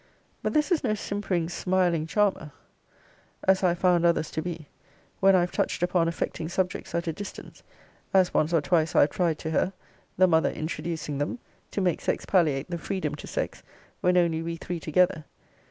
But 0.41 0.53
this 0.53 0.71
is 0.71 0.83
no 0.83 0.95
simpering, 0.95 1.47
smiling 1.47 2.07
charmer, 2.07 2.53
as 3.47 3.61
I 3.61 3.67
have 3.69 3.77
found 3.77 4.03
others 4.03 4.31
to 4.31 4.41
be, 4.41 4.67
when 5.19 5.35
I 5.35 5.41
have 5.41 5.51
touched 5.51 5.83
upon 5.83 6.07
affecting 6.07 6.49
subjects 6.49 6.95
at 6.95 7.05
a 7.05 7.13
distance; 7.13 7.61
as 8.11 8.33
once 8.33 8.51
or 8.51 8.61
twice 8.61 8.95
I 8.95 9.01
have 9.01 9.11
tried 9.11 9.37
to 9.37 9.51
her, 9.51 9.73
the 10.17 10.25
mother 10.25 10.49
introducing 10.49 11.19
them 11.19 11.37
(to 11.69 11.81
make 11.81 12.01
sex 12.01 12.25
palliate 12.25 12.71
the 12.71 12.79
freedom 12.79 13.13
to 13.13 13.27
sex) 13.27 13.61
when 13.99 14.17
only 14.17 14.41
we 14.41 14.55
three 14.55 14.79
together. 14.79 15.23